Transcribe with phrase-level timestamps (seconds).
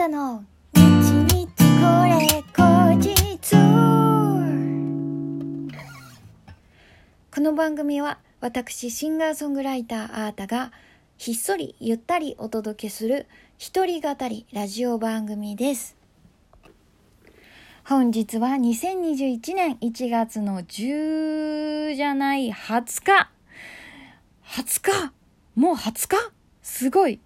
[0.00, 0.46] たの。
[0.72, 1.60] 日日こ
[2.08, 3.54] れ後日。
[7.30, 10.72] この番組は私シンガーソングライターあーたが
[11.18, 13.26] ひっそりゆったりお届けする
[13.58, 15.98] 一人語りラジオ番組です。
[17.84, 23.30] 本日は2021年1月の10じゃない20日。
[24.46, 25.12] 20日？
[25.56, 26.16] もう20日？
[26.62, 27.20] すごい。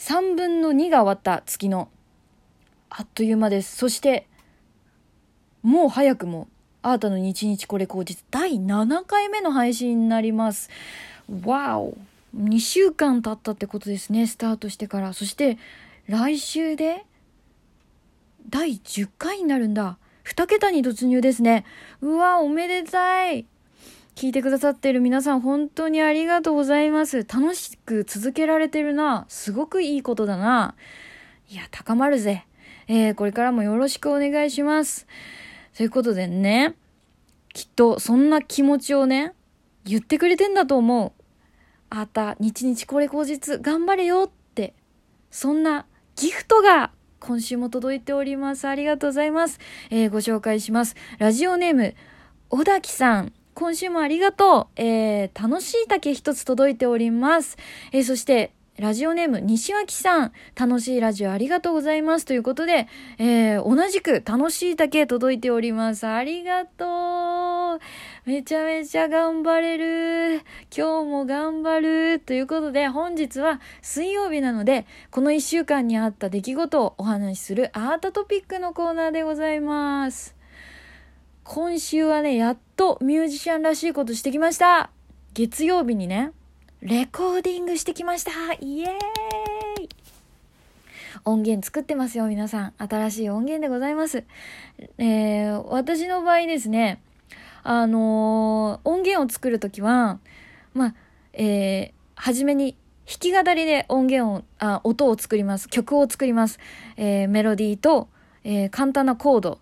[0.00, 1.90] 3分の2が終わった月の
[2.88, 3.76] あっという間です。
[3.76, 4.26] そして
[5.62, 6.48] もう早くも
[6.80, 10.70] あーたの日日これ口実第7回目の配信になります。
[11.44, 11.98] わお。
[12.34, 14.26] 2週間経ったってことですね。
[14.26, 15.12] スタートしてから。
[15.12, 15.58] そして
[16.08, 17.04] 来週で
[18.48, 19.98] 第10回になるんだ。
[20.24, 21.66] 2桁に突入ですね。
[22.00, 23.44] うわおめでたい。
[24.20, 27.20] 聞いてくださっている皆さん本当にありがとうございます。
[27.20, 29.24] 楽しく続けられてるな。
[29.30, 30.74] すごくいいことだな。
[31.48, 32.44] いや、高まるぜ。
[32.86, 35.06] えー、これからもよろしくお願いします。
[35.74, 36.74] ということでね、
[37.54, 39.32] きっとそんな気持ちをね、
[39.86, 41.22] 言ってくれてんだと思う。
[41.88, 44.74] あた、日々これ後日頑張れよって、
[45.30, 46.90] そんなギフトが
[47.20, 48.68] 今週も届いております。
[48.68, 49.60] ありがとうございます。
[49.88, 50.94] えー、ご紹介します。
[51.18, 51.94] ラジオネーム、
[52.50, 53.32] 小滝さん。
[53.54, 54.80] 今週もありがとう。
[54.80, 57.56] えー、楽しい竹一つ届いております。
[57.92, 62.24] えー、そして、ラジオネーム、西脇さん、楽しいラジオありがとうございます。
[62.24, 66.06] ということで、えー、同じく楽しい竹届いております。
[66.06, 67.80] ありがとう。
[68.24, 70.40] めちゃめちゃ頑張れる。
[70.74, 72.20] 今日も頑張る。
[72.20, 80.39] ということで、本日は水曜日なので、この一週間にあった出来事をお話しするアートトピックのコーナーでございます。
[81.44, 84.90] 今週はね、やっとミュージシャンらしいことしてきました。
[85.34, 86.32] 月曜日にね、
[86.80, 88.30] レコーディングしてきました。
[88.60, 88.88] イエー
[89.82, 89.88] イ
[91.24, 92.72] 音源作ってますよ、皆さん。
[92.78, 94.24] 新しい音源でございます。
[94.98, 97.02] えー、私の場合ですね、
[97.62, 100.20] あのー、音源を作るときは、
[100.72, 100.94] まあ、
[101.32, 102.76] えー、初めに
[103.06, 105.68] 弾き語りで音源を、あ、音を作ります。
[105.68, 106.58] 曲を作ります。
[106.96, 108.08] えー、メロディーと、
[108.44, 109.58] えー、簡単なコード、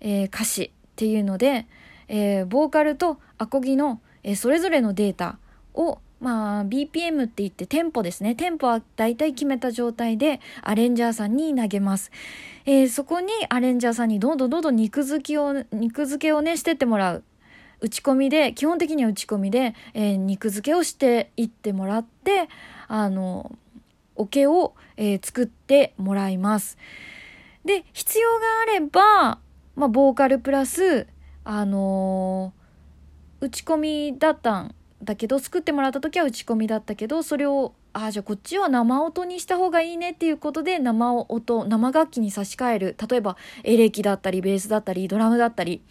[0.00, 1.66] えー、歌詞、っていうので、
[2.08, 5.38] えー、ボーカルとアコギの、えー、それぞれのデータ
[5.74, 8.36] をまあ、BPM って言ってテンポですね。
[8.36, 12.12] テンポは大体決めた状態でアレンジャーさんに投げます。
[12.64, 17.24] えー、そこにアレンジャーさんにどんどんどんどん肉付きを、肉付けをね、してってもらう。
[17.80, 22.48] 打ち込みで、基本的には打ち込みで、えー、肉付けをしていってもらって、
[22.86, 23.50] あの、
[24.14, 26.78] オケを、えー、作ってもらいます。
[27.64, 29.40] で、必要があれば、
[29.74, 31.06] まあ、ボーカルプラス、
[31.44, 42.96] あのー、打ち込みだったんだけど、作ってもらった時は打ち込みだったけど、それを、ああ、じゃあこっちは生音にした方がいいねっていうことで、生音、生楽器に差し替える。
[43.08, 45.82] 例えば、エレキだったり、ベースだったり、ドラムだったり、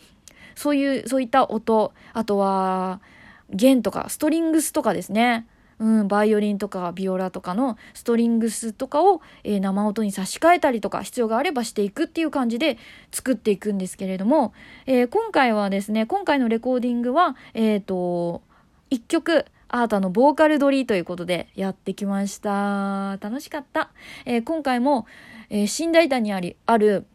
[0.55, 3.01] そういう、そういった音、あとは、
[3.49, 5.47] 弦とか、ストリングスとかですね。
[5.81, 12.77] うん、バイオリンとかビオラとかのストリングスとかを、えー、生音に差し替えたりとか必要があればしていくっていう感じで
[13.11, 14.53] 作っていくんですけれども、
[14.85, 18.43] えー、今回はですね、今回のレコーディングは、えっ、ー、と、
[18.91, 23.17] 一曲、アータのボーカル撮りということでやってきました。
[23.19, 23.89] 楽しかった。
[24.25, 25.07] えー、今回も、
[25.49, 27.07] えー、新大胆にあり、ある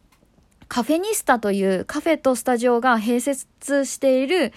[0.67, 4.53] カフェニスタというカフェとスタジオが併設している、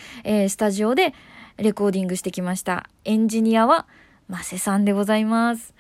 [0.50, 1.14] スタジオで
[1.62, 2.90] レコーディングしてきました。
[3.06, 3.86] エンジニアは
[4.28, 5.74] マセさんでございます。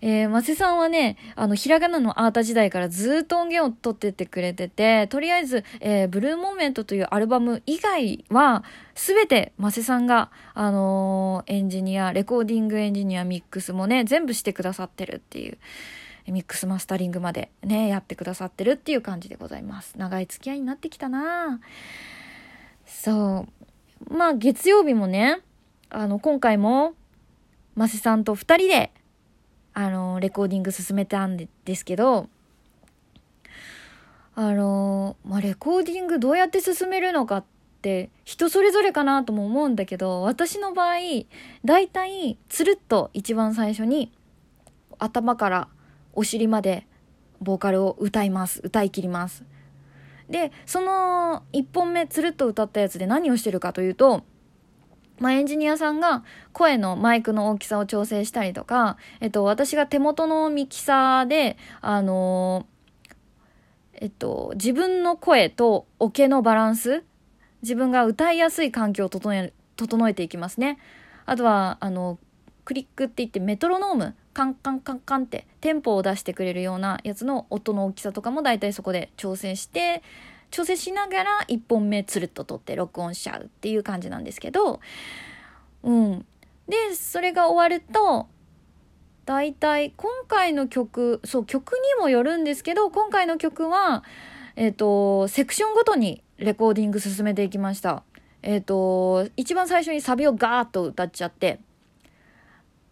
[0.00, 8.64] えー、マセさんはね、あの、ひらがなのアータ時代からずっと音源を取ってってくれてて、とりあえず、えー、ブルーモーメントというアルバム以外は、
[8.94, 15.56] すべてマセさんが、あのー、エンジニア、レコーディングエンジニア、ミックスもね、全部してくださってるっていう、
[16.26, 19.94] ミックスマスタリングまでね、やってくださってるっていう感じでございます。
[19.96, 21.60] 長い付き合いになってきたな
[22.86, 23.63] そう。
[24.08, 25.40] まあ、月曜日もね、
[25.90, 26.94] あの、今回も、
[27.74, 28.92] マセさんと二人で、
[29.72, 32.28] あの、レコーディング進めたんですけど、
[34.36, 37.44] あの、まあ、レコーディングどうやって進めるのかっ
[37.82, 40.96] て人それぞれかなとも思うんだけど、私の場合、
[41.64, 44.12] だいたいつるっと一番最初に
[44.98, 45.68] 頭から
[46.12, 46.86] お尻まで
[47.40, 48.60] ボーカルを歌います。
[48.64, 49.44] 歌い切ります。
[50.28, 54.24] で、その一本目つるっと歌ったやつで何をしてるかというと、
[55.18, 62.66] まあ、エンジニアさんが声のマイクの大きさを調整したりとか、えっと、私が手元のミキサーで、あの
[63.94, 67.04] えっと、自分の声とオケのバランス、
[67.62, 70.78] 自分が歌いやすい環境を整え、整えていきますね。
[71.26, 72.18] あとは、あの、
[72.64, 80.02] クリックって言ってメトロノーム、カンカンカンカンってテンポを出してくれるようなやつの音の大きさとかも大体そこで調整して
[80.50, 84.80] 調整しながら1本目つるっと撮って録音しちゃうっていう感じなんですけど
[85.84, 86.26] うん。
[86.68, 88.26] でそれが終わると
[89.26, 94.02] 大体今回の曲そう曲にもよるんですけど今回の曲は
[94.56, 98.02] えっ、ー、とセクションごとにレコーディング進めていきました。
[98.42, 101.60] えっ、ー、と一番最初にサビをガーッと歌っちゃって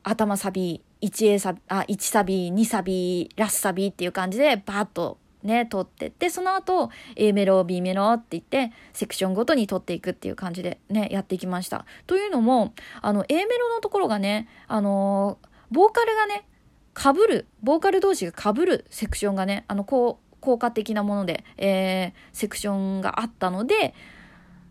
[0.03, 0.83] 頭サビ。
[1.03, 15.39] 1, サビあ1サビ2サビラスサビっていう感じでバーッとね撮ってってその後 A メロ B メロって言ってセクションごとに撮っていくっていう感じでねやっていきましたというのもあの A メロのところがねあの
[15.73, 16.45] ボーカルがね、
[16.93, 23.95] かぶる、ボーカル同士がかぶるセクションがね、あの、こう、効果的なもので、えー、セクションがあったので、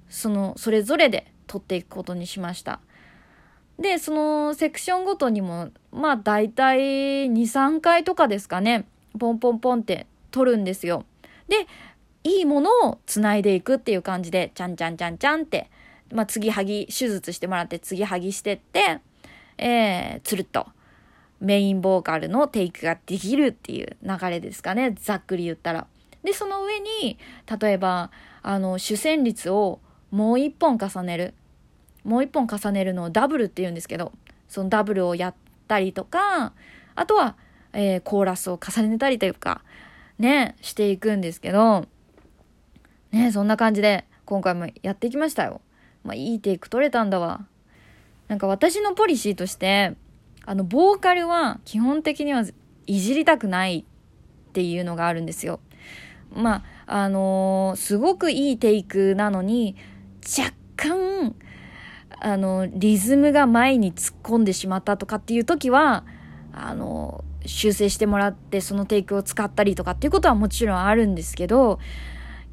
[0.10, 2.81] その、それぞれで撮っていくことにしました。
[3.81, 8.88] で、そのセクションごとにも、まあ大体2、3回とかですかね、
[9.18, 11.04] ポンポンポンって撮るんですよ。
[11.48, 11.68] で、
[12.24, 15.72] いいものを繋いでいくっていう感じで、ちゃんちゃんちゃんちゃんって、
[16.13, 19.00] まあ、継ぎはぎ、手術してもらって継ぎはぎしてって、
[19.57, 20.68] えー、つるっと
[21.39, 24.95] メインボーカルのテイクができるっていう流れですかね。
[25.00, 25.88] ざっくり言ったら。
[26.24, 27.18] で、その上に、
[27.60, 28.12] 例えば、
[28.44, 29.80] あの、主旋律を
[30.12, 31.33] もう一本重ねる。
[32.03, 34.12] もう一本重ねるのをダブルって言うんですけど、
[34.48, 35.36] そのダブルをやっ
[35.68, 36.53] たりとか、
[36.95, 37.36] あとは、
[37.74, 39.63] えー、コーラスを重ねたりというか、
[40.19, 41.88] ね、していくんですけど、
[43.12, 45.62] ね、そんな感じで今回もやってきましたよ。
[46.03, 47.45] まあ、いいテイク取れたんだわ。
[48.27, 49.95] なんか私のポリシーとして、
[50.45, 52.45] あの、ボーカルは基本的には
[52.88, 55.59] いじりたくないっていうのがあるんですよ。
[56.33, 59.75] まあ、あのー、すごくいいテイクなのに、
[60.38, 61.36] 若干、
[62.19, 66.03] あの、リズムが前に突っ込んでしまったとかっていう時は、
[66.53, 71.79] あの、修正してもらってそのテイクを使ったりとかっていうことはもちろんあるんですけど、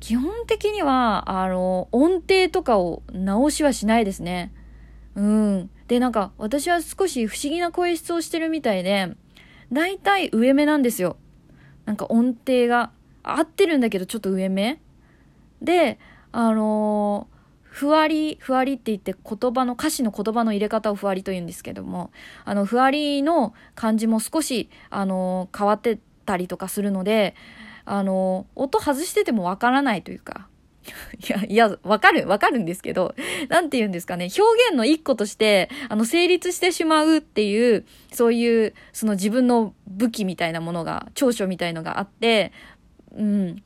[0.01, 4.53] 基本的には、あの、音程とかを直しはしないですね。
[5.17, 5.71] うん。
[5.89, 9.13] で、なんか、私は少し不思議な声質をしてるみたいで、
[9.73, 11.17] だいたい上目なんですよ。
[11.85, 12.91] なんか音程が
[13.23, 14.81] 合ってるんだけど、ちょっと上目
[15.61, 15.99] で、
[16.33, 17.38] あのー、
[17.79, 22.11] ふわり、ふわりって言って言葉の、歌詞の言葉の入れ方をふわりと言うんですけども、
[22.45, 27.37] あの、ふわりの感じも少し、あの、変わってたりとかするので、
[27.85, 30.49] あの、音外しててもわからないというか、
[31.25, 33.15] いや、いや、わかる、わかるんですけど、
[33.49, 42.51] なんて言うんですかね、表現の一個として、あの、成立してしまうっていう、そういう、その自分の武器みたいなものが、長所みたいのがあって、
[43.13, 43.63] うん、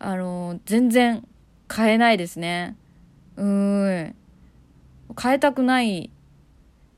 [0.00, 1.24] あの、全然
[1.72, 2.74] 変えないですね。
[3.36, 4.14] うーん。
[5.20, 6.10] 変えたくない。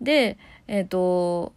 [0.00, 1.52] で、えっ、ー、と、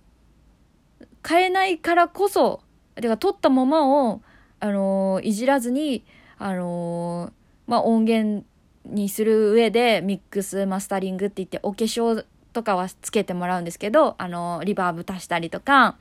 [1.28, 2.62] 変えないからこそ、
[2.96, 4.22] てか、取ったままを、
[4.60, 6.04] あのいじらずに、
[6.38, 7.32] あの
[7.68, 8.46] まあ、音源
[8.86, 15.98] にする上でミックスマスタリングって言ってお化粧とかはつけてもらうんですけどあのリバーブ足したりとか、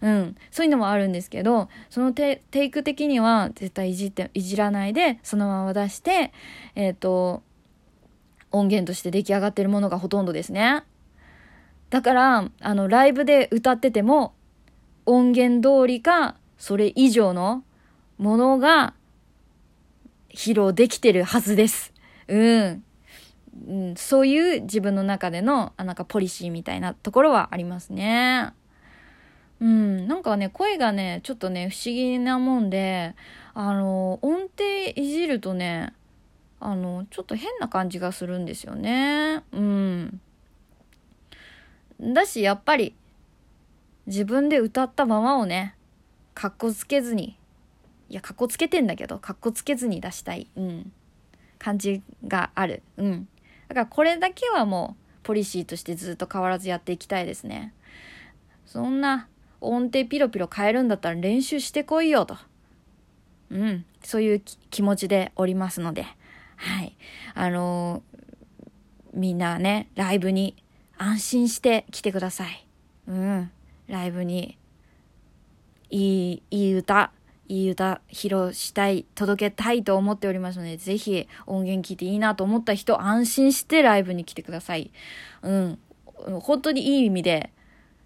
[0.00, 6.32] うん、そういうのもあるんですけどそのテイク的には絶対いじっていじらないでそのまま出して
[6.74, 7.42] えっ、ー、と
[8.54, 10.84] 音源として出来上がってるものがほとんどですね。
[11.90, 14.34] だからあのライブで歌ってても
[15.06, 17.64] 音源通りかそれ以上の
[18.16, 18.94] ものが
[20.30, 21.92] 披露できてるはずです。
[22.28, 22.84] うん。
[23.68, 28.52] うん、そういう自分の中での、あ、なんかポリシーみたいなところはありますね。
[29.60, 33.14] うん、なんかね、声がね、ちょっとね、不思議なもんで、
[33.54, 34.64] あの、音程
[34.96, 35.94] いじるとね、
[36.66, 39.42] あの、ちょっと変な感じがするんですよね。
[39.52, 40.20] うん。
[42.00, 42.94] だし、やっぱり、
[44.06, 45.76] 自分で歌ったままをね、
[46.34, 47.38] かっこつけずに
[48.08, 50.92] いや、かっこつけてんだけど、かっこつけずに出したい、うん、
[51.58, 52.82] 感じがある。
[52.96, 53.28] うん。
[53.68, 57.72] だからこれだけはもう、ポリシーとしてずっと変わらずやっていきたいですね。
[58.66, 59.28] そんな、
[59.60, 62.36] 音程ピロピロ変えるんだったら練習してこいよと。
[63.50, 63.84] うん。
[64.02, 66.06] そういう気持ちでおりますので。
[66.56, 66.96] はい。
[67.34, 70.56] あのー、みんなね、ライブに
[70.96, 72.66] 安心して来てください。
[73.08, 73.50] うん。
[73.88, 74.58] ライブに、
[75.90, 77.12] いい、いい歌、
[77.48, 84.90] いい歌披露したい、届けたいと思っておりますので、ぜひ音源聞いていいなと思った人、安心してライブに来てください。
[85.42, 85.78] うん。
[86.40, 87.50] 本当にいい意味で、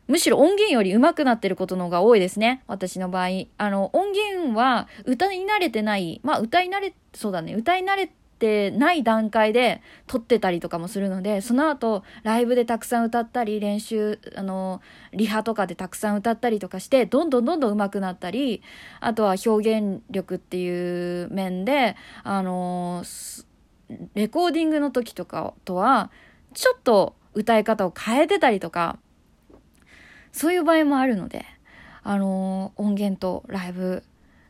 [0.08, 2.62] むしろ音源より上手くなってることの方が多いですね。
[2.66, 3.28] 私の場合。
[3.58, 14.80] あの、音源は歌に慣れてない、まあ歌い慣れ、そうだね、歌い慣れってない段階で撮ってたりとかもするので、その後、ライブでたくさん歌ったり、練習、あの、
[15.12, 18.62] リハとかでたくさん歌ったりとかして、どんどんどんどん上手くなったり、
[19.00, 23.02] あとは表現力っていう面で、あの、
[24.14, 26.12] レコーディングの時とかとは、
[26.54, 28.98] ちょっと歌い方を変えてたりとか、
[30.30, 31.44] そういう場合もあるので、
[32.04, 34.04] あの音源とライブ、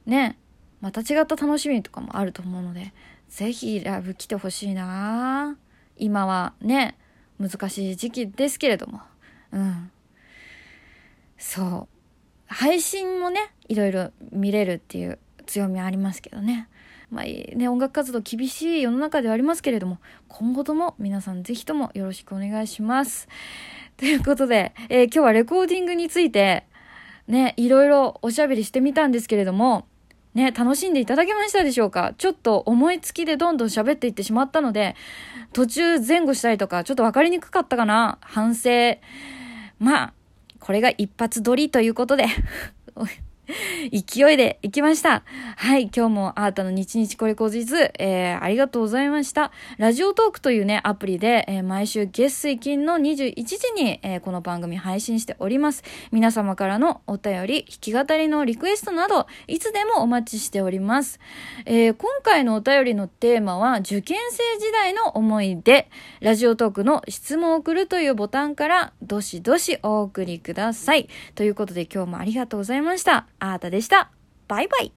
[0.04, 0.38] ね、
[0.80, 2.92] また違った楽しみとかもあると思うので、
[3.28, 5.56] ぜひラブ来てほしいな
[5.96, 6.96] 今はね、
[7.38, 9.00] 難しい時期ですけれども。
[9.52, 9.90] うん。
[11.36, 11.98] そう。
[12.46, 16.68] 配信もね、いろいろ見れるっていう強みありますけどね。
[17.10, 23.28] まあね、音楽活動厳しい世の中ではありますけれども、今後とも皆さんぜひともよろしくお願いします。
[23.96, 26.64] ということで、えー、今日はレコーディングについて、
[27.26, 29.86] ね、いろいろおしゃべりしてみたんですけれども、
[30.34, 32.14] ね、楽しんでいただけましたでしょうか？
[32.18, 34.94] ちょっと思いつきでどんどん喋っていってしまったので、
[35.52, 38.18] 途中前後したりとか、ちょっとわかりにくかったかな？
[38.20, 38.98] 反省。
[39.78, 40.12] まあ、
[40.60, 42.26] これが一発撮りということで。
[43.90, 45.22] 勢いで行きました。
[45.56, 49.52] はい、今日もあーたの日日これ後日、えー、ありがとうございました。
[49.78, 55.82] ラジオトークというね、アプリで、えー、毎週月水金の21時に、えー、この番組配信しております。
[56.12, 61.18] 皆様からのお便り、弾き語りのリクエストなど、いつでもお待ちしております。
[61.64, 65.88] えー、今回のお便りのテーマは、受験生時代の思い出、
[66.20, 71.08] ラジオトークの質問を送るというボタンから、どしどしお送りください。
[71.34, 73.26] ということで今日もありがとうございました。
[73.40, 74.10] あーたでした。
[74.48, 74.86] バイバイ。